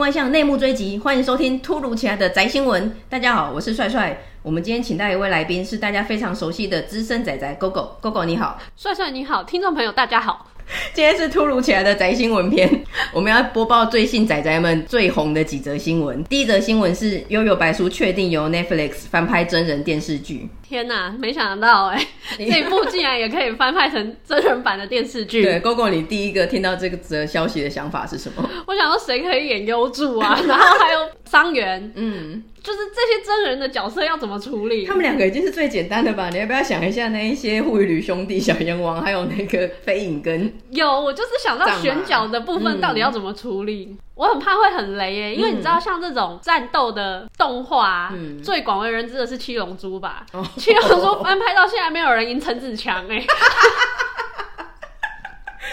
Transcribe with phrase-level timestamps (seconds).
[0.00, 2.90] 外向，内幕追击，欢迎收听突如其来的宅新闻。
[3.10, 4.18] 大家好，我是帅帅。
[4.42, 7.86] 我们今天请到一位来宾，是大家非常熟悉的资深仔仔 Gogo。
[8.00, 10.46] Gogo 你好，帅帅你好，听众朋友大家好。
[10.94, 12.82] 今天是突如其来的宅新闻篇，
[13.12, 16.24] 我们要播报最新仔仔们最红的几则新闻。
[16.24, 20.48] 第一则新闻是《悠悠白书》确定由 Netflix 翻拍真人电视剧。
[20.70, 21.96] 天哪，没想到哎、
[22.38, 25.42] 欸，这一部竟然也可以翻拍成真人版的电视剧。
[25.44, 28.48] 对，Gogo，你第一个听到这个则消息的想法是什么？
[28.68, 30.38] 我想说谁可以演优助啊？
[30.46, 32.44] 然后还有桑原，嗯。
[32.62, 34.84] 就是这些真人的角色要怎么处理？
[34.84, 36.28] 他们两个已经是最简单的吧？
[36.28, 40.52] 你要不要想一下那一些户愚吕兄弟、小阎王，还有那个飞影跟？
[40.68, 43.88] 有，我就是想到选角的部分到底要怎么处理？
[43.88, 50.26] 嗯、我很怕会很雷耶，因为你知道像这种战斗的动画，嗯、最广为人知的是七龙珠吧？
[50.34, 53.24] 哦、七龙珠翻拍到现在没有人赢陈子强哎。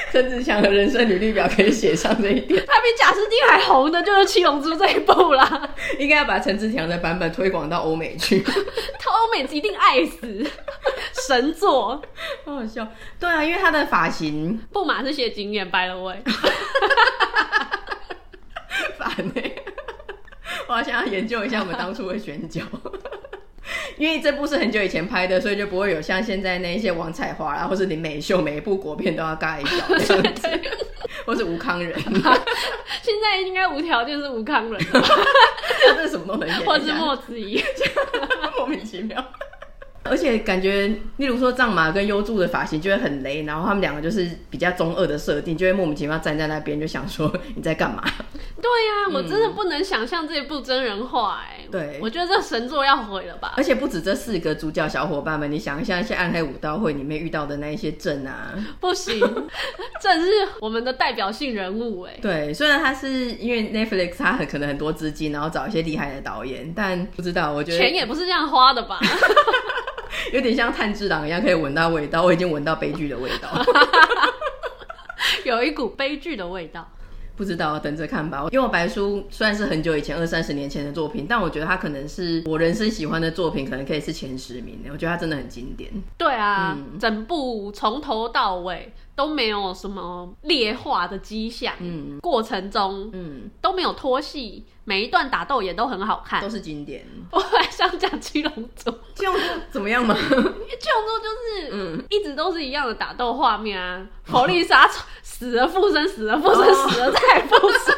[0.10, 5.70] 陈子强的人生履历表可以写上这一点，他比贾斯汀还红的就是《七龙珠》这一部啦。
[6.00, 8.42] 应该要把陈子强的版本推广到欧美去，
[8.98, 10.50] 他欧美一定爱死，
[11.28, 12.02] 神作，
[12.46, 12.88] 好好笑。
[13.20, 16.34] 对啊，因为他的发型，不马是谢金燕，by the way，烦
[19.26, 19.64] 呢、欸。
[20.68, 22.62] 我好想要研究一下我们当初的选角。
[23.98, 30.72] 因为这部是很久以前拍的，所以就不会有像现在那一些王彩华啦，或是林美秀，每一部国片都要尬一脚这样子，对 对对，
[31.26, 32.00] 或是吴康仁。
[32.02, 37.64] 现在应该无条件是吴康仁，他这什么都能演，或是莫子仪，
[38.58, 39.18] 莫名其妙。
[40.10, 48.04] 而且感觉，例如说藏马跟优助的发型就会很雷，然后他们两个就是比较中二的设定，就会莫名其妙站在那边就想说你在干嘛？
[48.60, 51.66] 对呀、我真的不能想象这一部真人化哎。
[51.70, 53.54] 对，我觉得这神作要毁了吧？
[53.58, 59.20] 而且不止这四个主角小伙伴们，你想一下，像《暗黑武道会》里面遇到的那一些镇啊，不行，
[60.02, 62.18] 镇是我们的代表性人物哎。
[62.22, 69.00] 对，虽然他是因为 Netflix 他很可能很多资金，然后找一些厉害的导演，但不知道，我觉得钱也不是这样花的吧。
[70.34, 72.24] 有点像炭治郎一样，可以闻到味道。
[72.24, 73.50] 我已经闻到悲剧的味道，
[75.46, 76.88] 有一股悲剧的味道。
[77.38, 78.48] 不知道，等着看吧。
[78.52, 84.80] 因为我白书虽然是很久以前二三十年前的作品，但我觉得它可能是我人生喜欢的作品，可能可以是前十名。
[84.92, 85.92] 我觉得它真的很经典。
[86.18, 88.92] 对啊，嗯、整部从头到尾。
[89.18, 97.04] 都没有什么劣化的迹象，嗯，过程中，嗯，都没有拖戏，每一段打斗也都很好看，都是经典。
[97.34, 100.14] 我还想讲七龙珠，七龙珠怎么样嘛？
[100.22, 104.88] 七龙珠就是，嗯，一直都是一样的打斗画面啊，弗利萨
[105.38, 107.96] 死而复生，死而复生，死而再复生。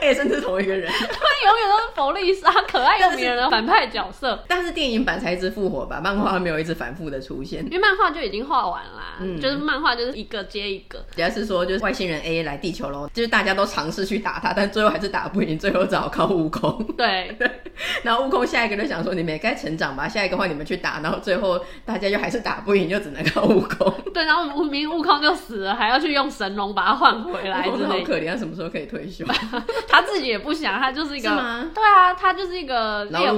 [0.00, 4.42] 哎，甚至同一个人， 他永远都是弗利萨，可爱又迷人的反派角色。
[4.48, 6.00] 但是电影版才一直复活吧？
[6.02, 9.16] 漫画没有一直反复的出现，因为漫画就已经画完啦。
[9.20, 10.98] 嗯，就是漫画就是一个接一个。
[11.14, 16.84] 主要是说，就是外星人 A 来地球喽，就是大家都尝试去打他，但最后还是打不赢，最后只好靠悟空。
[16.96, 17.50] 对对，
[18.02, 23.92] 然后悟空下一个就想说，你们也该成长吧，下一个换你们去打，然后最后大家又还是打不赢，就只能靠悟空。
[24.12, 29.24] 对，然后明明悟空就死了，还要去用神龙把他换回来，真的好可怜，他什么时候可以退休？
[29.88, 33.34] 他自己也不想，他就是一个，对啊，他就是一个练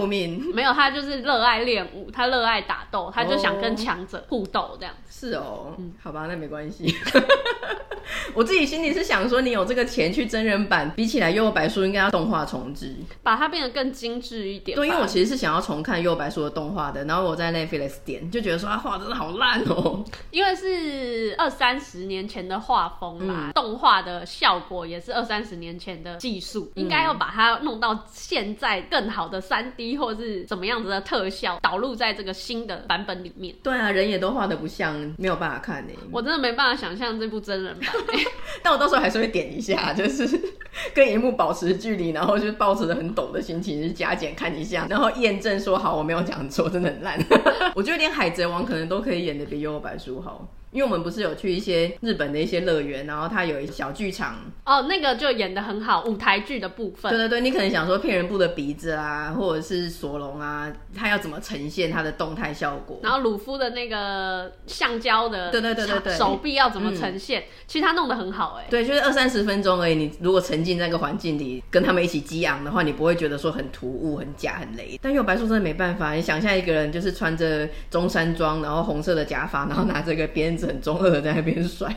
[0.54, 4.94] 没有，他就是热爱练武，他热爱打斗，他就想跟强者互斗这样。
[5.08, 6.94] 是哦，嗯，好吧，那没关系。
[8.34, 14.76] 我自己心里是想说，你有这个钱去真人版，比起来《幽游白书》应该要动画重置，把它变得更精致一点。
[14.76, 33.54] 对，因为我其实是想要重看《幽游白书》的动画的，然后我在 Netflix 点，就觉得说他画真的好烂哦，因为是二三十年前的画风嘛，嗯、动画的效果也是二三十年前的技术，嗯、应该要把它弄到现在更好的三 D 或是什么样子的特效导入在这个新的版本里面。
[33.62, 35.92] 对啊，人也都画的不像，没有办法看呢。
[36.10, 37.88] 我真的没办法想象这部真人版。
[38.62, 40.28] 但我到时候还是会点一下，就是
[40.94, 47.18] 跟荧幕保持距离，然后就抱持着很抖的心情去加减看一下，然后验证说好我没有讲错，真的很烂。
[47.74, 50.46] 我觉得连海贼王可能都可以演得比幽游白书好。
[50.70, 57.10] 因为我们不是有去一些日本的一些乐园，然后它有一小剧场哦，那个就演的很好，舞台剧的部分。
[57.10, 63.00] 对对对，你可能想说骗人布的鼻子啊，或者是索隆啊，它要怎么呈现它的动态效果？
[63.02, 67.40] 然后鲁夫的那个橡胶的，对对对对对，手臂要怎么呈现？
[67.40, 68.70] 嗯、其实他弄得很好哎、欸。
[68.70, 69.94] 对，就是二三十分钟而已。
[69.94, 74.98] 你如果沉浸在那个环境里，跟他们一起激昂的话，你不会觉得说很突兀、很假、很雷。
[75.00, 81.32] 但幽游白素真的没办法，你想象一个人就是穿着中山装，然后红色的假发，然后拿着个鞭子，很中二的在。
[81.38, 81.88] 那边甩，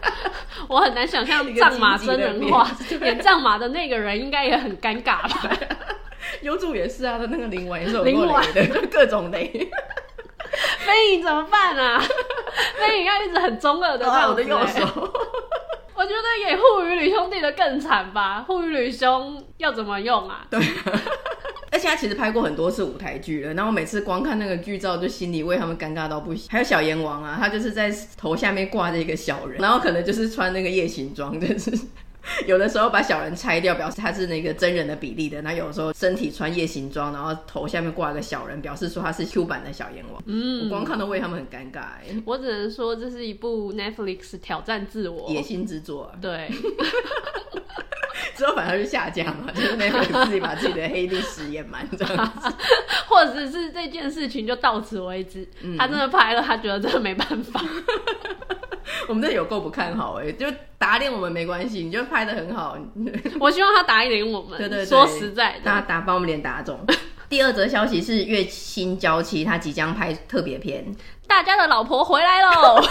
[0.66, 2.66] 我很难想象藏马真人化
[3.02, 5.50] 演藏马的那个人应该也很尴尬吧？
[6.40, 9.46] 幽助也是啊，他那个灵丸也是有过雷的，各种雷。
[10.78, 12.02] 飞影怎么办啊？
[12.78, 14.80] 飞影要一直很中二的，在我的右手。
[15.94, 18.42] 我觉得演护羽吕兄弟的更惨吧？
[18.46, 20.46] 护羽吕兄要怎么用啊？
[20.48, 20.58] 对。
[21.70, 26.48] 而且他其实拍过很多次舞台剧了，然后每次光看那个剧照，就心里为他们尴尬到不行。
[26.50, 31.78] 还有小阎王啊，他就是在头下面挂着一个小人，然后可能就是穿那个夜行装，就是
[32.46, 35.40] 有的时候把小人拆掉，表示他是那个真人的比例的。
[35.42, 40.22] 那有的时候身体穿夜行装，然后头下面挂个小人，表示说他是 Q 版的小阎王。
[40.26, 42.22] 嗯，我光看都为他们很尴尬哎。
[42.24, 46.12] 我只能说这是一部 Netflix 挑战自我野心之作。
[46.20, 46.48] 对。
[48.38, 52.48] 之后反而是下降了，就是那个 自己把自己的黑历史演满这样子，
[53.08, 55.44] 或者是这件事情就到此为止。
[55.60, 57.60] 嗯、他真的拍了，他觉得真的没办法。
[59.08, 60.46] 我们这有够不看好哎、欸，就
[60.78, 62.78] 打脸我们没关系，你就拍的很好。
[63.40, 64.56] 我希望他打一脸我们。
[64.56, 66.78] 对对对，说实在的，他打把我们脸打肿。
[67.28, 70.86] 第二则消息是月薪娇妻，他即将拍特别片。
[71.28, 72.82] 大家的老婆回来喽！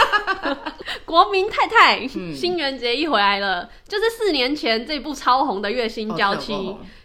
[1.04, 6.54] 国民太太，嗯、新垣结衣回来了，就是四年前这部超红的《月薪娇妻》。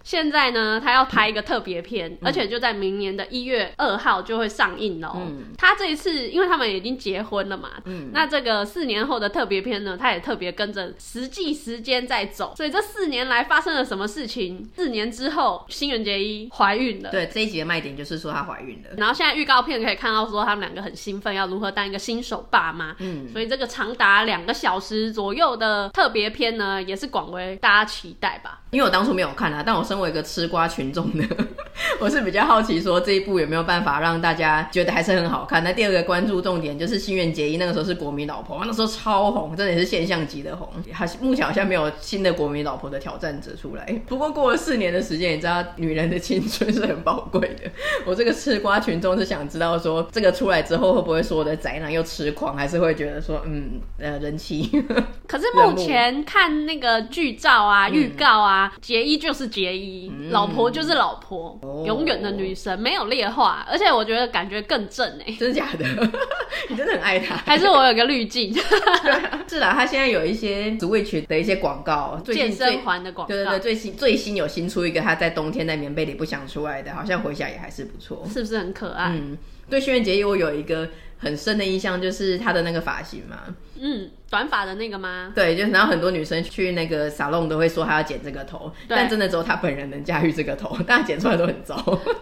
[0.02, 5.12] 哦现在呢，他要拍一个特别片，嗯、而且就在明年的一月二号就会上映喽。
[5.16, 12.54] 嗯、他这一次，因为他们已经结婚了嘛，嗯、那这个四年后的特别片呢，他也特别跟着实际时间在走。
[12.56, 14.68] 所以这四年来发生了什么事情？
[14.74, 17.10] 四年之后，新垣结衣怀孕了。
[17.10, 18.90] 对，这一集的卖点就是说她怀孕了。
[18.96, 22.96] 然后现在预告片可以看到说他们两个很兴奋，要如何当一个新手爸妈。
[22.98, 28.60] 嗯，所以这个长达两个小时左右的特别片呢，也是广为大家期待吧。
[28.70, 31.22] 因为我当初没有看啊，但我身为一个吃瓜群众呢，
[32.00, 35.62] 我是比较好奇说这一部有没有办法让大家觉得还是很好看。
[35.62, 40.66] 那第二个关注重点就是新垣结衣那个时候是国民老婆，那时候超红，真的也是现象级的红。
[40.94, 43.84] 好，目前好像没有新的国民老婆的挑战者出来。
[44.06, 47.70] 不过过了四年的时间，你知道女人的青春是很宝贵的。
[48.06, 54.82] 我这个吃瓜群众是想知道说这个出来之后会不会说我的宅男又痴狂，还是会觉得说嗯呃人气。
[55.32, 58.70] 可是目前看那个剧照啊、预、嗯、告啊。
[58.82, 65.86] 结衣就是结衣，嗯、老婆就是老婆，哦、永远的女神，没有劣化，而且我觉得感觉更正哎、欸，真的假的？
[66.68, 68.52] 你真的很爱她，还是我有个滤镜？
[69.48, 79.10] 是啦，他现在有一些 Switch 的一些广告，健身环的广告，对对对，最新最新有新出一个，他在冬天在棉被里不想出来的，好像回想也还是不错，是不是很可爱？
[79.10, 79.38] 嗯，
[79.70, 83.38] 对，轩辕结衣我有一个很深的印象，就是他的那个发型嘛，
[83.80, 84.10] 嗯。
[84.32, 85.30] 短发的那个吗？
[85.34, 91.76] 对，就然后很多女生去那个沙龙都会说她要剪这个头，但真的只有她本人能驾驭这个头， 但她剪出来都很糟。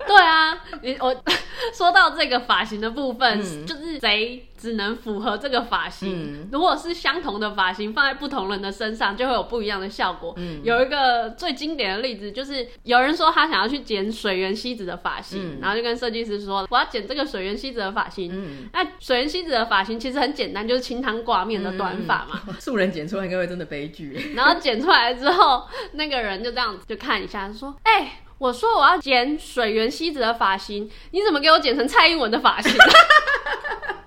[0.09, 1.15] 对啊，你我
[1.73, 6.43] 说到这个发型的部分，嗯、就是谁只能符合这个发型。
[6.43, 10.35] 嗯、如果是相同的发型放在不同人的身上，就会有不一样的效果。
[10.37, 18.33] 嗯、有一个最经典的例子，就是有人说他想要去剪水原希子的发型，嗯、然后就跟设计师说我要剪这个水原希子的发型。
[18.35, 22.00] 嗯、那水原希子的发型其实很简单，就是清汤挂面的短。
[22.07, 24.33] 法嘛，素人剪出来应该会真的悲剧。
[24.37, 32.73] 然后剪出来之后，那个人就这样子就看一下，说：“哎、欸，我说我要剪水原希子的发型，你怎么给我剪成蔡英文的发型？”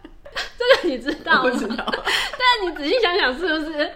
[0.81, 1.49] 这个你知道吗？
[1.49, 1.85] 不知道。
[1.93, 3.91] 但你仔细想想，是不是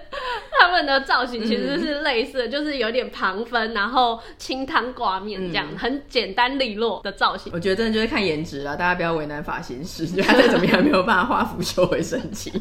[0.60, 7.52] 他们的造型其实是类似的，嗯、就是有点旁分，然后清汤挂面这样，嗯、很简单利落的造型。
[7.54, 12.52] 我觉得真的就是看颜值啊，大家不要为难发型师，就他再怎么样没有办法化腐朽为神奇。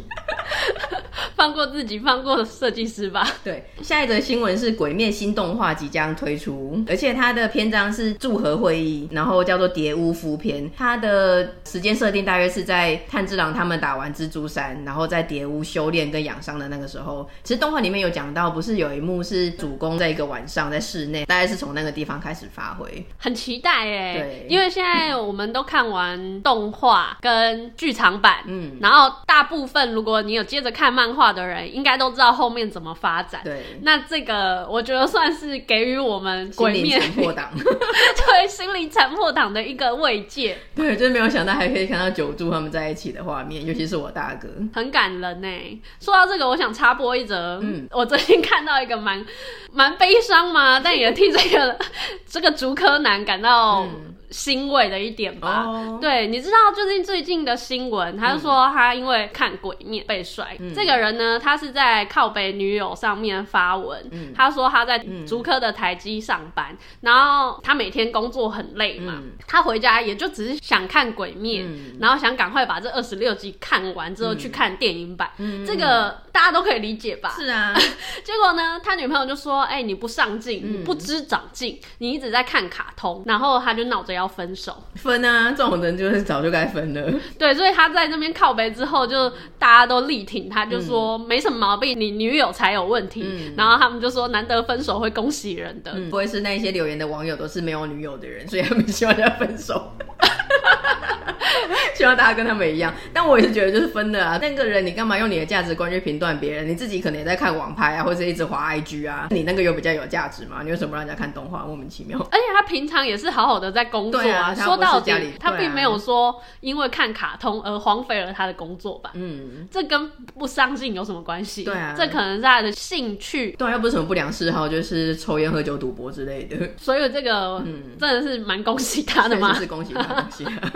[1.35, 3.27] 放过自己，放过设计师吧。
[3.45, 10.69] 对，下一则新闻是《鬼灭》新动画即将推出，而且它的篇章是祝贺会议，然后叫做蝶屋夫篇。
[10.75, 17.29] 它的时间设定大约是在炭治郎他们打完蜘蛛山，然后在蝶屋修炼跟养伤的那个时候。
[17.45, 23.07] 其实动画里面有讲到，不是有一幕是主公在一个晚上在室内，大概是从那个地方开始发挥。
[23.19, 31.27] 很期待哎，对，因为现在我们都看完动画跟剧场版，嗯，然后大部分如果你有接着看漫画。
[31.37, 33.43] 的人应该都知道后面怎么发展。
[33.45, 40.57] 对，那这个我觉得算是给予我们鬼面残破党， 对心灵残破党的一个慰藉。
[40.75, 45.83] 对，就是没有想到还可以看到九柱他们在一起的画面，尤其是我大哥，很感人呢。
[46.01, 49.25] 说到这个，我想插播一则，嗯，我最近看到一个蛮
[49.73, 51.79] 蛮悲伤嘛，但也替这个
[52.27, 53.83] 这个竹科男感到。
[53.83, 55.99] 嗯欣慰的一点吧，oh.
[55.99, 60.55] 对，你知道最近最近的新闻，他就说他因为看《鬼面》被甩。
[60.61, 77.35] 嗯、这个人呢，他是在靠北女友上面发文，嗯、他说他在竹科的台机上班，嗯、然后他每天工作很累嘛，嗯、他回家也就只是想看《鬼灭》，嗯、然后想赶快把这二十六集看完之后去看电影版，嗯、这个大家都可以理解吧？
[77.39, 77.75] 是啊，
[78.23, 84.26] 结果呢，他女朋友就说：“哎、欸，你不上进，你不知长进，嗯、你一直在看卡通。”然后他就闹着要。
[84.27, 84.77] 要分手。
[84.97, 87.13] 分啊，这种人就是早就该分了。
[87.39, 93.25] 对，所以他在那边靠北之后，就大家都力挺他，就说没什么毛病，你女友才有问题。
[93.25, 99.93] 嗯、然后他们就说难得分手会恭喜人的，嗯、不会是那些留言的网友都是没有女友的人，所以他们希望他分手。
[101.95, 104.39] 希望大家跟他们一样，但我也是觉得就是分的啊。
[104.39, 106.69] 那个人你干嘛用你的价值观去评断别人？
[106.69, 109.29] 你自己可能也在看网拍啊，或者一直滑 IG 啊。
[109.31, 110.61] 你那个有比较有价值吗？
[110.63, 111.65] 你为什么不让人家看动画？
[111.65, 112.19] 莫名其妙。
[112.31, 114.49] 而且他平常也是好好的在工作啊。
[114.49, 119.11] 啊说到底，他并没有说因为看卡通而荒废了他的工作吧？
[119.15, 121.65] 嗯，这跟不上进有什么关系？
[121.65, 123.53] 对啊，这可能是他的兴趣。
[123.53, 126.57] 对啊，又不是什么不良嗜好，就是抽烟、喝酒、赌博之类的。
[126.77, 129.55] 所以这个，嗯，真的是蛮恭喜他的嘛。
[129.55, 130.71] 是恭喜他，恭喜他。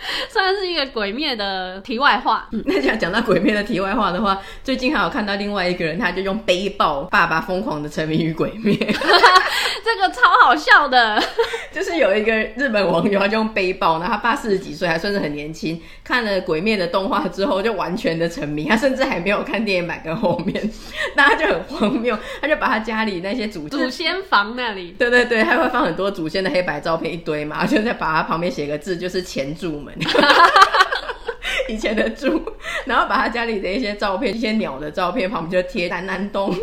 [0.28, 2.48] 算是一个鬼灭的题外话。
[2.64, 11.22] 那讲讲到鬼灭的题外话的话，最近还有看到另外一个人，他就用背包爸爸疯狂的沉迷于鬼灭， 这个超好笑的。
[11.72, 20.70] 就是有一个日本网友，他就用背包，然后他爸四十几岁，还算是很年轻，看了鬼灭的动画之后就完全的沉迷，他甚至还没有看电影版跟后面，
[21.14, 29.89] 那他就很荒谬，他就把他家里那些祖祖先房那里，对对对，他会放很多祖先的黑白照片一堆嘛，就在把他旁边写个字，就是前柱们。
[31.68, 32.42] 以前的猪，
[32.86, 36.54] 然后把他家里的一些照片，一些鸟的照片旁边就贴南南东，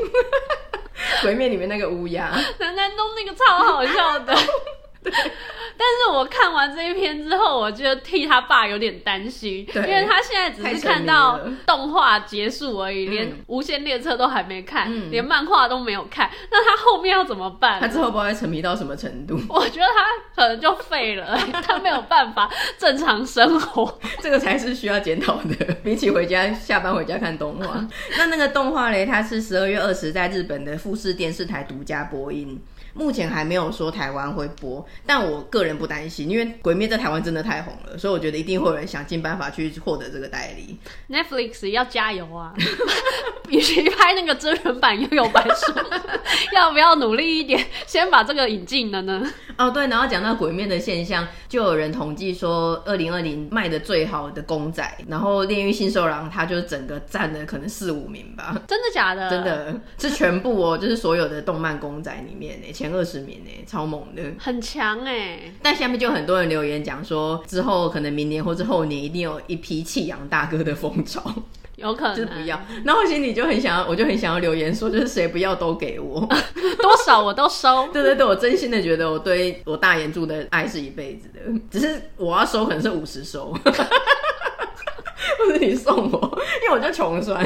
[1.21, 2.29] 鬼灭里面那个乌鸦，
[2.59, 4.35] 南南东那个超好笑的。
[5.77, 17.79] 对但是我看完这一篇之后，我就替他爸有点担心，因为他现在只是看到动画结束而已，连《无限列车》都还没看，嗯、连漫画都没有看，那他后面要怎么办？
[17.79, 19.39] 他之后不知道会沉迷到什么程度？
[19.47, 25.55] 我觉得他可能就废了， 他没有办法正常生活， 这个才是需要检讨的。
[25.83, 32.59] 比起回家下班回家看动画，那那个动画嘞，它是十二月二十在日本的富士电视台独家播映。
[32.97, 40.77] 目前还没有说台湾会播，但我个人不担心，因为《鬼灭》在台湾真的太红了，所以我觉得一定会有人想尽办法去获得这个代理。
[41.09, 42.53] Netflix 要加油啊！
[43.49, 45.71] 与其拍那个真人版《又有白书》，
[46.53, 49.23] 要不要努力一点，先把这个引进了呢？
[49.57, 58.61] 哦，对，然后讲到《鬼灭》的现象，就有人统计说，二零二零卖的最好的公仔，然后《炼狱新兽郎》它就整个占了可能四五名吧？
[58.67, 59.29] 真的假的？
[59.29, 62.71] 真的是全部哦，就是所有的动漫公仔里面呢。
[62.71, 65.39] 前二十名呢，超猛的，很强哎！
[65.61, 71.23] 但下面就很多人留言讲说，之后可能明年或者后年一定有一批弃养大哥的风潮，
[71.75, 72.59] 有可能就是不要。
[72.83, 76.19] 然后我心里就很想要， 我就很想要留言说，就是谁不要都给我，
[76.81, 77.87] 多少我都收。
[77.93, 81.39] 对对对，我真心的觉得我对我大炎柱的爱是一辈子的，
[81.69, 87.45] 只是我要收可能是五十收，或者你送我，因为我就穷酸。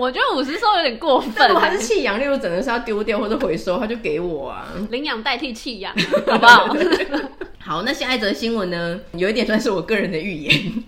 [0.00, 5.94] 我觉得五十收有点过分，如果还是弃养，例如整的是要丢掉或者回收，他就给我啊，领养代替弃养，
[6.26, 6.74] 好不好？
[7.62, 10.84] 好，那下一则新闻呢，有一点算是我个人的预言。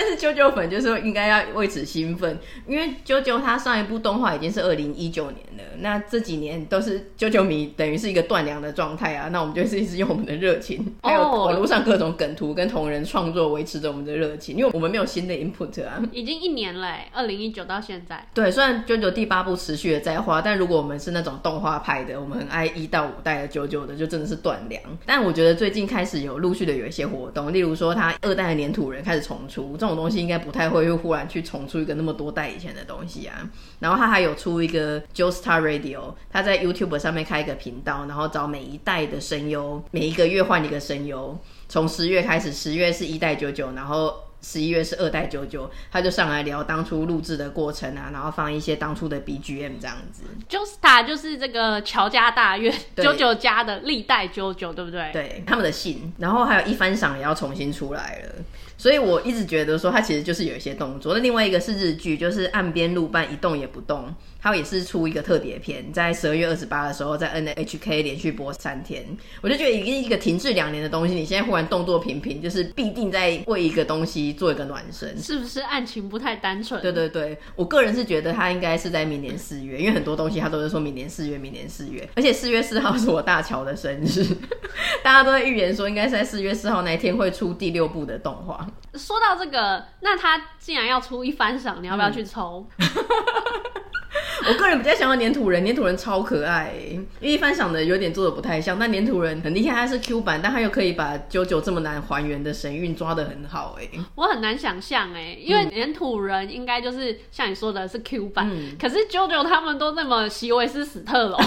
[0.00, 9.28] 但是啾啾粉就是说应该要为此兴奋，因为啾啾他上一部动画已经是二零一九年了，那这几年都是啾啾迷等于是一个断粮的状态啊。
[9.28, 16.00] 那我们就是一直用我们的热情，还有网络上各种梗图跟同人创作维持着我们的热情，因为我们没有新的 input 啊。
[16.12, 18.26] 已经一年了，二零一九到现在。
[18.32, 24.82] 对，虽然啾啾第八部持续的在画，但如果我们是那种动画派的，我们很爱一到五代的啾啾的，就真的是断粮。
[25.04, 29.76] 但我觉得最近开始有陆续的有一些活动，例如说他二代的粘土人开始重出。
[29.80, 33.48] 这种种东西应该不太会又忽然去重出一个那么多代以前的东西啊。
[33.80, 41.38] 然后他还有出一个 Joestar Radio，他在 YouTube 上面开一个频道，然后找每一代的声优，每一个月换一个声优。
[41.68, 50.22] 从十月开始，十月是一代九九，然后十一月是二代九九，他就上来聊当初录制的过程啊，然后放一些当初的 BGM 这样子。
[50.48, 55.10] Joestar 就是这个乔家大院九九家的历代九九，对不对？
[55.12, 56.12] 对，他们的信。
[56.18, 58.34] 然后还有一番赏也要重新出来了。
[58.78, 61.12] 所以我一直觉得说，他其实就是有一些动作。
[61.12, 64.14] 那另外一个是日剧，就是岸边路伴一动也不动。
[64.42, 69.04] 他也是出一个特别篇，在十二月二十八的时候，在 NHK 连续播三天。
[69.42, 76.80] 我就觉得，已经一个停滞两年的东西，你现在忽然动作频频，就是必定在为一个东西做一个暖身，是不是案情不太单纯？
[76.80, 84.24] 对对对，我个人是觉得他应该是在明年四月，因为很多东西他都是说明年四月，明年四月，而且四月四号是我大乔的生日，
[85.02, 88.66] 大家都在预言说，应该是在四月四号那一天会出第六部的动画。
[88.94, 92.66] 说到这个，那他既然要出一番赏，你要不要去抽？
[92.78, 92.86] 嗯
[94.48, 111.38] 我个人比较想要粘土人，粘土人超可爱，欸，因为一番赏的有点做的不太像，但粘土人很厉害，他是 Q 版，但他又可以把九九这么难还原的神韵抓得很好，欸，哎，我很难想象，哎，因为粘土人应该就是像你说的是 Q 版，嗯，可是九九他们都那么席维斯史特龙，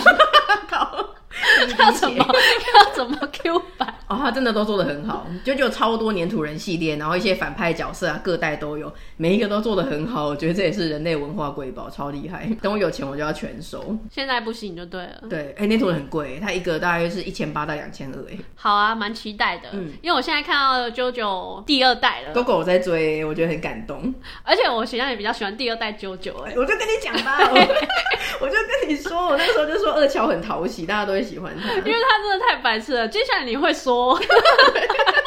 [1.79, 12.49] 要怎么要怎么 Q 版哦，他真的都做的很好，就就超多黏土人系列，然后一些反派角色啊，各代都有，每一个都做的很好，我觉得这也是人类文化瑰宝，超厉害。
[12.61, 13.97] 等我有钱，我就要全收。
[14.11, 15.23] 现在不行就对了。
[15.29, 18.37] 对，哎、欸，黏土人很贵，它一个大约是一千八到两千二，哎。
[18.55, 24.13] 好啊，蛮期待的，嗯，因为我现在看到 JoJo 第二代了，狗狗在追，我觉得很感动。
[24.43, 27.57] 而且我形象也比较喜欢第二代 JoJo，哎，我就跟你讲吧， 我，
[28.41, 33.07] 我就跟你说，我那时候就说二乔很讨喜，大家都会喜欢他，因为他真的太白痴了。
[33.07, 34.02] 接下来你会说。
[34.03, 34.19] people.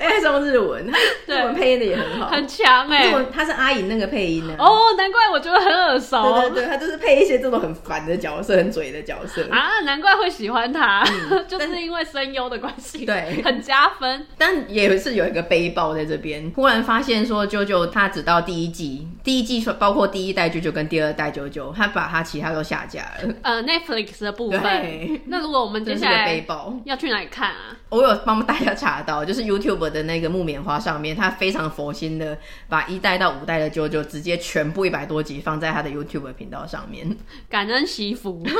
[0.00, 0.86] 哎，还是用日文，
[1.26, 3.12] 日文配音的也很好，很强哎。
[3.32, 4.54] 他是阿影那个配音呢。
[4.58, 6.40] 哦，难怪我觉得很耳熟。
[6.40, 11.04] 对对对，他就是配一些这种很烦的角色、很嘴的角色啊，难怪会喜欢他，
[11.48, 14.26] 就是因为声优的关系，对，很加分。
[14.36, 23.34] 但也是有一个背包在这边，忽然发现说，JoJo 他只到第一季，第一季说包括第一代 JoJo 跟第二代 JoJo，他把他其他都下架了。
[23.42, 25.20] 呃，Netflix 的部分。
[25.26, 27.76] 那如果我们接下来背包要去哪里看啊？
[27.90, 29.88] 我有帮大家查到，就是 YouTube。
[29.88, 32.36] 的那个木棉花上面，他非常佛心的
[32.68, 37.16] 把一代到五代的 JoJo 直接全部一百多集放在他的 YouTube 频道上面，
[37.48, 38.44] 感恩惜福。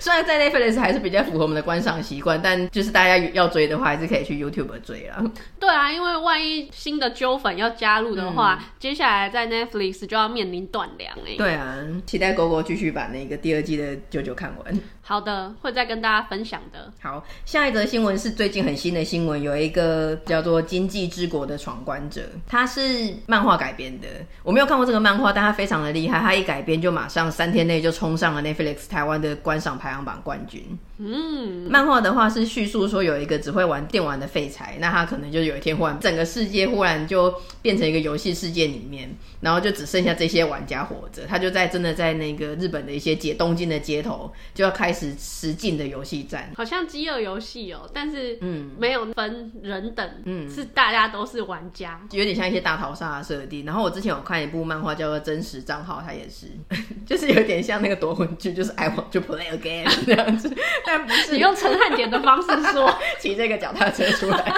[0.00, 5.22] 虽然在 Netflix 还是比较符合我们的观赏习惯，但就是大家要追的话，还是可以去 YouTube 追啦。
[5.58, 11.34] 对啊，因为万一新的揪粉要加入的话，嗯、接下来在 Netflix 就要面临断粮哎。
[11.36, 14.80] 对啊，期待狗狗继续把那个第二季的 JoJo 看完。
[15.08, 16.92] 好的，会再跟大家分享的。
[17.00, 24.06] 好，下一则新闻是最近很新的新闻，有一个叫做《经济之国的闯关者》，它是漫画改编的。
[24.42, 30.62] 我没有看过这个漫画，但它非常的厉害，它一改编就马上三天内就冲上了 Netflix 台湾的观赏排行榜冠军。
[30.98, 39.08] 嗯，漫画的话是叙述说有一个只会玩电玩的废柴，那他可能就有一天忽然整个世界忽然就变成一个游戏世界里面，
[39.40, 41.26] 然后就只剩下这些玩家活着。
[41.26, 53.64] 他就在真的在那个日本的一些街东京的街头就要开始实境的游戏战，好像饥饿游戏哦，但是嗯没有分人等，嗯是大家都是玩家，有点像一些大逃杀的设定。
[53.64, 56.46] 然后我之前有看一部漫画叫做《真实账号》，它也是
[57.06, 60.54] 就是有点像那个夺魂剧，就是 I want to play a game 这样子。
[60.84, 64.52] 但不是你用陈汉典的方式说， 骑这个脚踏车出来。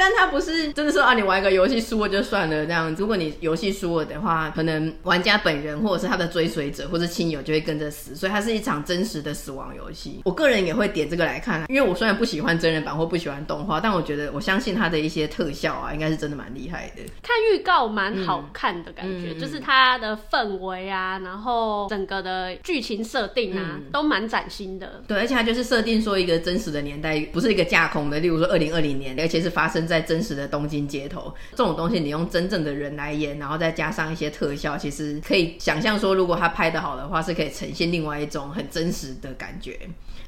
[0.00, 2.94] 但他不是真的说啊，你玩一个游戏输了就算了这样。
[2.96, 10.22] 如果你游戏输了的话，可能玩家本人或者是他的追随者或者亲友就会跟着死，所以它是一场真实的死亡游戏。
[10.24, 17.02] 我个人也会点这个来看，因为我虽然不喜欢真人版或不喜欢动画，但我觉得我相信它的一些特效啊，应该是真的蛮厉害的。
[17.22, 25.02] 看预告蛮好看的感觉，嗯、就是它的氛围啊，然后整个的剧情设定啊，嗯、都蛮崭新的。
[25.06, 39.78] 对，而且它就是设定说一个真实的年代，不是一个架空的，例如说二零二零年，而且是发生在真实的东京街头，这种东西你用真正的人来演，然后再加上一些特效，其实可以想象说，如果他拍得好的话，是可以呈现另外一种很真实的感觉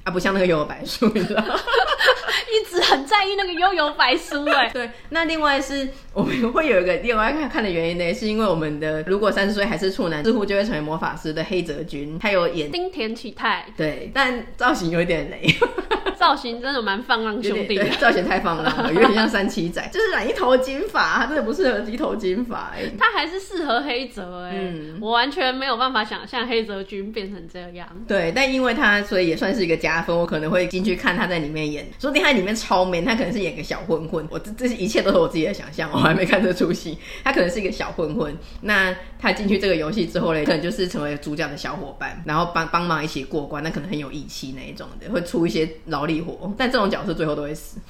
[0.02, 1.42] 啊，不像那个幽游白书，你知道？
[2.52, 4.68] 一直很在意那个幽游白书哎。
[4.74, 15.46] 对，那另外是我们会有一个另外看看的原因呢，是因为我们的如果三十岁还是处男，似乎就会成为魔法师的黑泽君，他有演丁田启太，对，但造型有一点雷。
[16.22, 27.88] 造型真的蛮放浪兄弟的，造型太放浪了， 有点像三七仔，就是染一头金发，他真的不适合一头金发哎、欸，他还是适合黑泽哎、欸，嗯，我完全没有办法想象黑泽君变成这样。
[28.06, 46.92] 对，但因为他所以也算是一个加分，我可能会进去看他在里面演，说不定他里面超 man，他可能是演个小混混，我这这些一切都是我自己的想象， 我还没看这出戏，他可能是一个小混混，那他进去这个游戏之后呢，可能就是成为主角的小伙伴，然后帮帮忙一起过关，那可能很有义气那一种的，会出一些劳力活，但这种。
[46.92, 47.80] 角色最后都会死，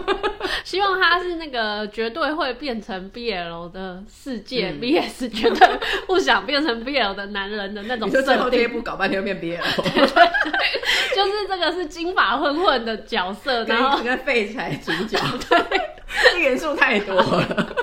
[0.64, 5.68] 希望他是那个绝对会变成 BL 的世界、嗯、，BS 绝对
[6.06, 8.24] 不想变成 BL 的男人的那种设定。
[8.24, 9.60] 最后这一部搞半天又变 BL，
[11.14, 15.18] 就是这个是金发混混的角色，然后跟废柴主角，
[15.50, 15.58] 对，
[16.32, 17.74] 这元素太多了，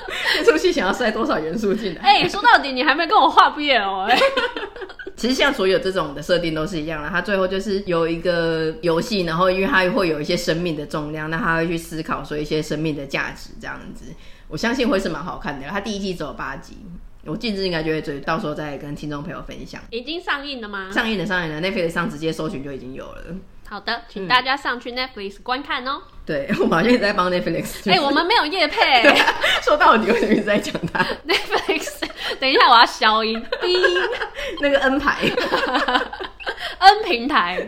[0.43, 2.01] 这出戏想要塞多少元素进来？
[2.01, 4.21] 哎、欸，说到底你还没跟我画 BL 哎、欸。
[5.23, 14.13] 其实像所有这种的设定都是一样的，它最后就是有一个游戏，然后因为它会有一些生命的重量，那他会去思考说一些生命的价值这样子。
[14.49, 15.65] 我相信会是蛮好看的。
[15.69, 16.75] 它第一季只有八集，
[17.23, 19.81] 我近日应该就会追，到时候再跟听众朋友分享。
[19.91, 20.91] 已经上映了吗？
[20.91, 23.23] 上映了，上映了，Netflix 上直接搜寻就已经有了。
[23.69, 26.01] 好的，请大家上去 Netflix 观看哦。
[26.25, 27.91] 对， 我们好像一直在帮 Netflix。
[27.91, 29.03] 哎，我们没有夜配。
[29.62, 31.89] 说到底，为什么一直在讲 它？Netflix，
[32.39, 33.43] 等一下我要消音。
[34.62, 35.17] 那个 N 牌
[36.79, 37.65] ，N 平台。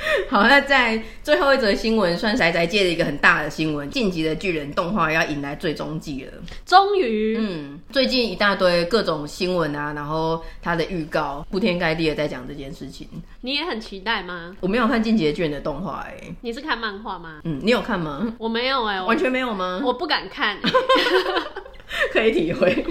[0.30, 6.32] 好，那在最后一则新闻，算宅宅界的一个很大的新闻，《进击的巨人》动画要迎来最终季了。
[6.64, 13.06] 终于，嗯，最近一大堆各种新闻啊，然后它的预告铺天盖地的在讲这件事情。
[13.42, 14.56] 你也很期待吗？
[14.60, 17.40] 我没有看《进击的巨人》的动画，哎，你是看漫画吗？
[17.44, 18.34] 嗯，你有看吗？
[18.38, 19.80] 我没有，哎，完全没有吗？
[19.84, 20.56] 我不敢看，
[22.12, 22.84] 可以体会。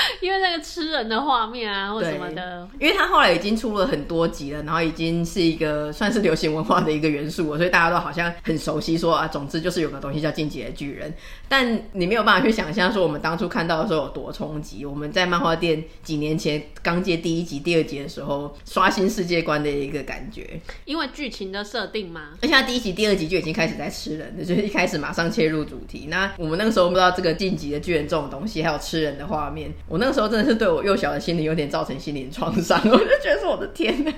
[0.22, 9.18] 因为那个吃人的画面啊，或什么的，因为他后来已经出了很多集了，然后已经是一个算是流行文化的一个元素了，所以大家都好像很熟悉说。
[9.18, 11.12] 啊，总之就是有个东西叫进击的巨人，
[11.48, 14.86] 但你没有办法去想象说我们当初看到的时候有多冲击。
[14.86, 20.60] 我们在漫画店几年前刚接第一集、第二集的时候，刷新世界观的一个感觉。
[20.84, 26.06] 因为剧情的设定嘛，而且他第一集、第二集就已经开始在吃人了，就是一开始马上切入主题。
[26.08, 30.58] 那我们那个时候不知道这个进击的巨人这种东西，还有吃人的画面，我那个时候真的是。
[30.58, 34.12] 对我幼小的心灵有点造成心灵创伤， 我就觉得是我的天哪！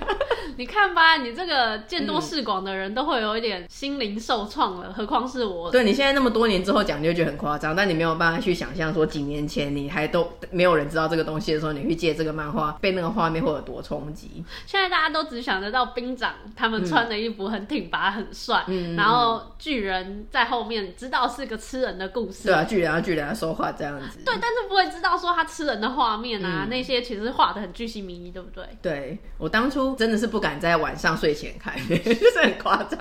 [0.57, 5.69] 你看吧，你这个见多识广的人都会有一点心灵受创了，嗯、何况是我。
[5.69, 14.43] 对，你现在那么多年之后讲，你就觉得很夸张，但你没有办法去想象说几年前你还都没有人知道这个东西的时候，你去借这个漫画被那个画面会有多冲击。
[14.65, 22.47] 现在大家都只想得到兵长他们穿的衣服很挺拔很帅，嗯、然后巨人在后面知道是个吃人的故事。
[22.47, 24.19] 对啊，巨人啊巨人啊说话这样子。
[24.25, 26.43] 对，但是不会知道说他吃人的画面。
[26.43, 28.63] 啊，嗯、那些其实画的很巨细靡遗，对不对？
[28.81, 32.99] 对，我当初真的是不敢在晚上睡前看， 就是很夸张。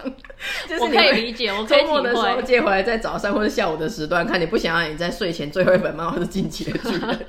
[0.80, 1.64] 我可以理解，我。
[1.64, 7.00] 周末的时候借回来，在早上或者下午的时段看，你不想让你在睡前最后一本漫画是进击的巨人，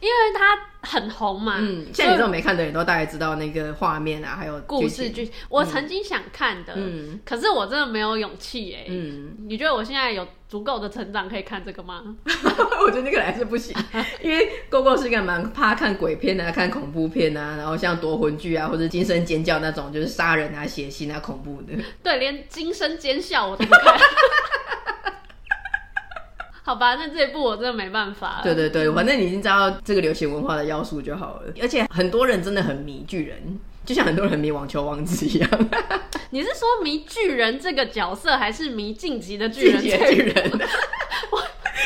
[0.00, 0.68] 因为他。
[0.86, 5.30] 很红嘛，嗯，像你这种没看的人都大概知道那个画面啊，还有故事剧。
[5.48, 12.14] 我曾经想看的，嗯，可是我真的没有勇气哎，嗯，你觉得我现在有足够的成长可以看这个吗？
[12.86, 13.76] 我觉得那个还是不行，
[14.22, 21.72] 因为 GoGo 是一个蛮怕看鬼片啊，看恐怖片啊，然后像夺魂剧啊，或者惊声尖叫那种，就是杀人啊、血腥啊、恐怖的。
[22.04, 23.98] 对，连惊声尖笑我都不看。
[26.62, 28.38] 好吧，那这一部我真的没办法。
[28.44, 31.52] 对对对，反正你已经知道这个流行文化的要素就好了。
[31.60, 35.50] 而且很多人真的很迷巨人，就像很多人迷网球王子一样。
[36.30, 39.80] 你是说迷巨人这个角色，还是迷晋级的巨人？
[39.82, 39.88] 巨
[40.22, 40.60] 人。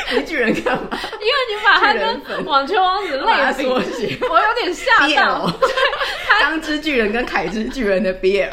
[0.14, 0.88] 迷巨人干嘛？
[0.92, 3.24] 因为你把他跟网球王子类
[3.56, 5.52] 比，我有点吓到。
[6.40, 8.48] 钢之巨人跟凯之巨人的 BL。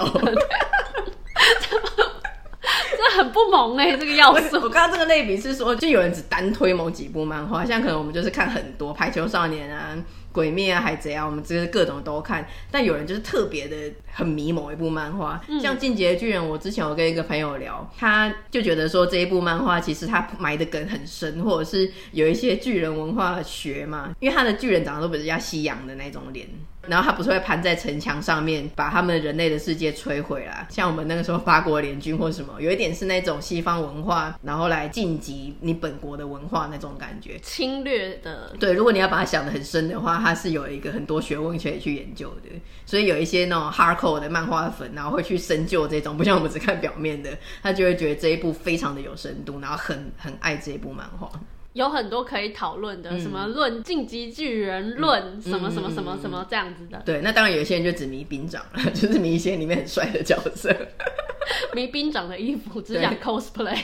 [3.16, 4.58] 很不萌哎、欸，这个要素。
[4.58, 9.92] 我刚刚这个类比是说，就有人只单推某几部漫画，像可能我们就是看很多《排球少年》啊、
[10.36, 12.46] 《鬼灭》啊、《海贼》啊，我们这些各种都看。
[12.70, 13.76] 但有人就是特别的
[14.12, 26.46] 很迷某一部漫画，嗯、像《进击的巨人》，我之前有跟一个朋友聊，他就觉得说这一部漫画其实他埋的梗很深，或者是有一些巨人文化学嘛，因为他的巨人长得都比较西洋的那种脸。
[26.88, 30.68] 然后他不是会盘在城墙上面，把他们人类的世界摧毁啦？
[30.70, 38.54] 像我们那个时候八国联军或什么，有一点是那种西方文化，然后来晋级你本国的文化那种感觉，侵略的。
[38.60, 42.50] 对，如果你要把它想的很深的话，他是有一个很多学问可以去研究的。
[42.86, 51.32] 所以有一些那种 hardcore 的漫画粉，然后会去深究这种，不像我们只看表面的，他就会觉得这一部非常的有深度，然后很很爱这一部漫画。
[51.76, 57.02] 有很多可以讨论的，嗯、什么论进击巨人论，嗯、什么什么什么什么这样子的。
[57.06, 60.74] 对，那当然有一些人就只迷兵长了， 就是迷一些里面很帅的角色，
[61.76, 63.78] 迷兵长的衣服，只想 cosplay。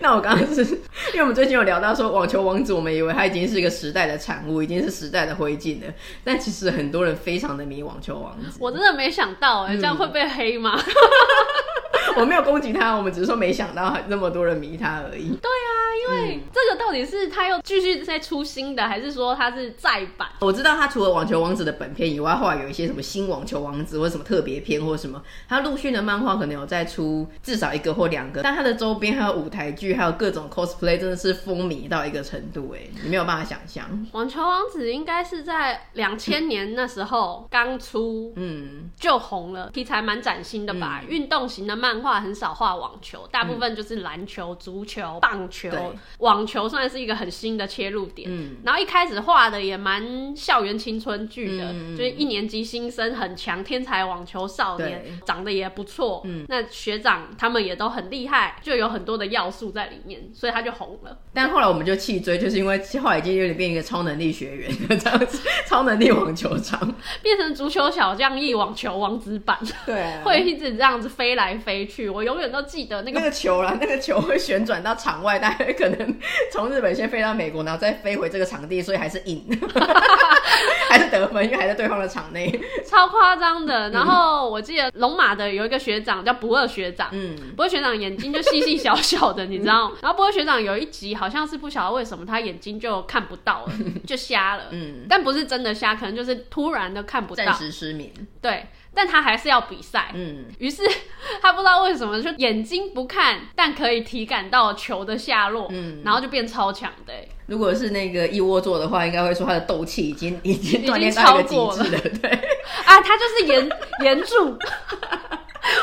[0.00, 5.92] 那我刚刚是因为我们最近有聊到说网球王子，我们以为他已经是一个时代的产物，已经是时代的灰烬了，
[6.22, 8.58] 但其实很多人非常的迷网球王子。
[8.60, 10.80] 我真的没想到、欸，哎、嗯，这样会被黑吗？
[12.16, 15.28] 我没有攻击他，我们只是说没想到那么多人迷他而已。
[15.28, 15.70] 对啊，
[16.08, 20.28] 因为这个到底是他又继续在出新的，还是说他是再版？
[20.40, 28.42] 我知道他除了网球王子的本片以外，后来有一些什么新网球王子或者什么特别篇或什么，他陆续的漫画可能有再出至少一个或两个。
[28.42, 33.84] 但他的周边还有舞台剧，还有各种 cosplay，真的是风靡到一个程度，哎，你没有办法想象。
[34.12, 42.24] 网球王子应该是在两千 年那时候刚出，嗯，就红了，题材蛮崭新的吧，运、嗯、动型的漫画。
[42.24, 45.68] 很少画网球，大部分就是篮球、足球、棒球。
[46.20, 48.30] 网球算是一个很新的切入点。
[48.30, 56.22] 嗯，然后一开始画的也蛮校园青春剧的，嗯、就是一年级新生很强，天才网球少年，长得也不错。
[56.24, 61.18] 嗯，那学长他们也都很厉害，就有很多的要素在里面，所以他就红了。
[61.34, 66.80] 但后来我们就弃追，就是因为后来已经有点变一个超能力学员 这样子，超能力网球场
[67.22, 69.58] 变成足球小将一网球王子版。
[69.84, 71.93] 对、啊， 会一直这样子飞来飞去。
[71.94, 76.16] 去，我永远都记得那个那个球啦，那个球会旋转到场外，大概可能
[76.50, 79.44] 从日本先飞到美国，然后再飞回这个场地，所以还是赢。
[80.88, 83.90] 还是得分，因为还在对方的场内，超夸张的。
[83.90, 89.92] 然后我记得龙马的有一个学长叫不二学长，嗯，不二学长眼睛就细细小小的，你知道？
[90.00, 93.72] 然后不二学长有一集好像是不晓得为什么他眼睛就看不到了，
[94.06, 98.66] 就瞎了，嗯，但不是真的瞎，可能就是突然的看不到，暂时失明，对。
[98.94, 100.82] 但他还是要比赛，嗯，于是
[101.42, 107.12] 他不知道为什么就眼睛不看，但可以体感到球的下落，嗯，然后就变超强的。
[107.46, 112.30] 如果是那个一窝座的话，应该会说他的斗气已经已经锻炼到一个极致了，对。
[112.86, 113.70] 啊，他就是岩
[114.02, 114.56] 岩柱，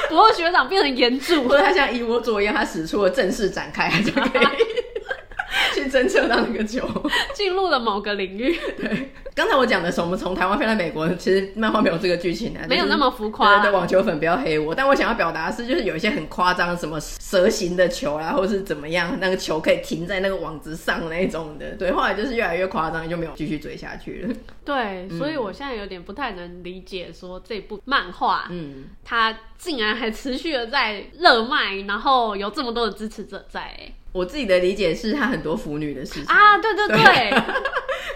[0.10, 4.48] 不过学长变成岩柱，或者他像一窝座一样，他使出了正式展开就可以。
[5.76, 6.88] 去侦测到那个球，
[7.34, 8.58] 进入了某个领域。
[8.78, 13.60] 对，刚才我讲的是我们从台湾飞到美国，其实漫画没有这个剧情的，没有那么浮夸。
[13.60, 14.76] 对对，网球粉不要黑我。
[14.76, 21.72] 但我想要表达的是，就是有一些很夸张，什么蛇形的球啊，或是怎么样，那个球可以停在那个网子上那种的。
[21.76, 24.36] 对，后来就是越来越夸张，就没有继续追下去了。
[24.66, 33.94] 对，所以我现在有点不太能理解，说这部漫画，嗯，它竟然还持续的在热卖，然后有这么多的支持者在。
[34.12, 37.32] 我自己的理解是，他很多腐女的事情啊，对对对，对。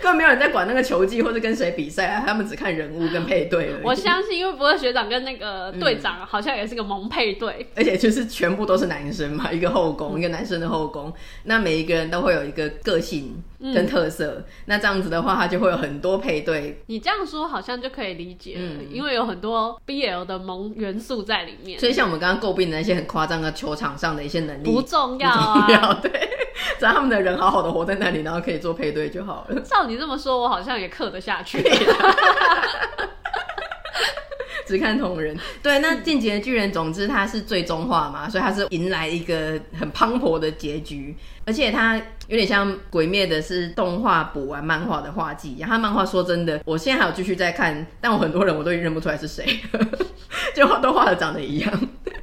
[0.01, 3.75] 根本没有人在管那个球技或者跟谁比赛啊，他们只看人物跟配对。
[3.81, 13.41] 我相信，因为不二学长跟那个队长好像也是个萌配对，而且就是全部都是男生嘛，一个后宫，一个男生的后宫，那每一个人都会有一个个性
[13.73, 16.81] 跟特色，嗯、那这样子的话，他就会有很多配对。
[16.88, 21.79] 你这样说好像就可以理解了，嗯、因为有很多 BL 的萌元素在里面。
[21.79, 25.99] 所以像我们刚刚诟病的那些很夸张的球场上的一些能力，不重要啊。
[26.01, 26.11] 对，
[26.79, 29.61] 只要他们的人好好的活在那里，然后可以做配对就好了。
[29.61, 31.63] 照你这么说，我好像也刻得下去。
[34.67, 35.38] 只看同人。
[35.62, 41.95] 对，那《进击的巨人》总之它是最终话嘛，所以它是迎来一个很磅礴的结局，而且它
[42.28, 45.58] 有点像《鬼灭》的是动画补完漫画的画技。
[45.60, 49.45] 然后漫画说真的，我现在还有继续在看，但我很多人我都认不出来是谁，
[50.56, 51.71] 就都画的长得一样。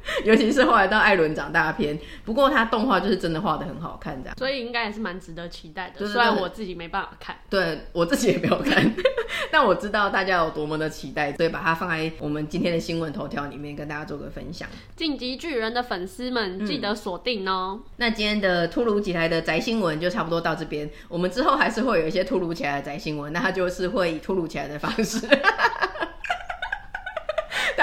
[0.23, 5.93] 尤其是后来到艾伦长大篇，不过他动画就是真的画的很好看，这样，所以应该也是蛮值得期待的。
[5.97, 8.93] 对对对，虽然我自己没办法看，对我自己也没有看，
[9.51, 14.67] 但我知道大家有多么的期待，所以把它放在我们今天的新闻头条里面跟大家做个分享。
[14.95, 17.83] 晋级巨人的粉丝们记得锁定哦、嗯。
[17.97, 25.19] 那今天的突如其来的宅新闻就差不多到这边，我们之后还是会有一些突如其来的宅新闻，那它就是会以突如其来的方式。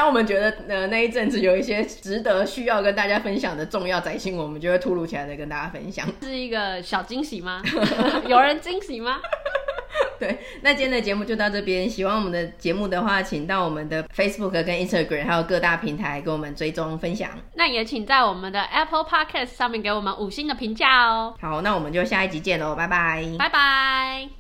[0.01, 6.09] 当我们觉得呃那一阵子有一些值得需要跟大家分享的重要宅新闻，我们就会突如其来的跟大家分享。
[6.25, 7.61] 是一个小惊喜吗？
[8.27, 9.21] 有人惊喜吗？
[10.19, 11.87] 对，那今天的节目就到这边。
[11.87, 17.29] 喜欢我们的节目的话，请到我们的 Facebook 跟 Instagram 还有各大平台给我们追踪分享。
[17.55, 21.35] 那也请在我们的 Apple Podcast 上面给我们五星的评价哦。
[21.43, 24.40] 好，那我们就下一集见喽，拜拜，拜拜。